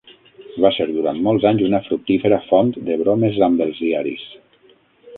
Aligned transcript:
Va 0.63 0.71
ser 0.77 0.87
durant 0.91 1.19
molts 1.27 1.45
anys 1.51 1.67
una 1.67 1.83
fructífera 1.89 2.41
font 2.49 2.75
de 2.91 2.99
bromes 3.05 3.41
amb 3.51 3.65
els 3.67 3.87
diaris. 3.87 4.29